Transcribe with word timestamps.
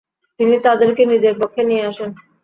তিনি 0.39 0.55
তাদেরকে 0.65 1.03
নিজের 1.05 1.33
পক্ষে 1.41 1.61
নিয়ে 1.69 1.87
আসেন। 1.89 2.09